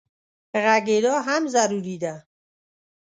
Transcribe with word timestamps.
غږېدا 0.63 1.15
هم 1.27 1.43
ضروري 1.55 1.95
ده. 2.03 2.13